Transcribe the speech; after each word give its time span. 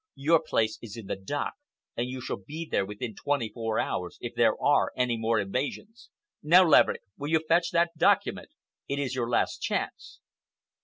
Your 0.15 0.39
place 0.41 0.79
is 0.81 0.97
in 0.97 1.05
the 1.05 1.15
dock, 1.15 1.53
and 1.95 2.09
you 2.09 2.21
shall 2.21 2.37
be 2.43 2.67
there 2.67 2.87
within 2.87 3.13
twenty 3.13 3.49
four 3.49 3.77
hours 3.77 4.17
if 4.19 4.33
there 4.33 4.59
are 4.59 4.91
any 4.95 5.15
more 5.15 5.39
evasions. 5.39 6.09
Now, 6.41 6.65
Laverick, 6.67 7.03
will 7.19 7.29
you 7.29 7.45
fetch 7.47 7.69
that 7.69 7.95
document? 7.95 8.49
It 8.87 8.97
is 8.97 9.13
your 9.13 9.29
last 9.29 9.61
chance." 9.61 10.19